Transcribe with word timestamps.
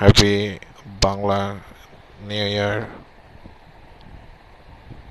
happy 0.00 0.58
Bangla 0.98 1.60
New 2.26 2.46
Year. 2.46 2.88